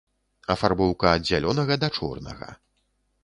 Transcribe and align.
Афарбоўка 0.53 1.11
ад 1.17 1.27
зялёнага 1.29 1.73
да 1.83 1.89
чорнага. 1.99 2.49